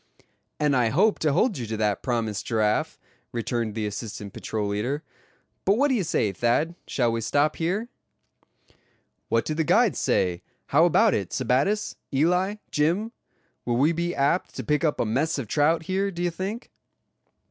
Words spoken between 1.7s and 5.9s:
that promise, Giraffe," returned the assistant patrol leader. "But what